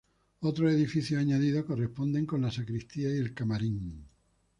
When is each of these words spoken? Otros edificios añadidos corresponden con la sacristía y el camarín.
Otros 0.39 0.71
edificios 0.71 1.21
añadidos 1.21 1.65
corresponden 1.65 2.25
con 2.25 2.41
la 2.41 2.49
sacristía 2.49 3.07
y 3.13 3.19
el 3.19 3.35
camarín. 3.35 4.07